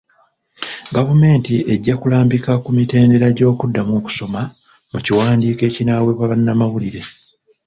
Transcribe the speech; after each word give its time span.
Gavumenti 0.95 1.55
ejja 1.73 1.93
kulambika 2.01 2.51
ku 2.63 2.69
mitendera 2.77 3.27
gy'okuddamu 3.37 3.91
okusoma 3.99 4.41
mu 4.91 4.99
kiwandiiko 5.05 5.61
ekinaaweebwa 5.69 6.25
bannamawulire. 6.31 7.01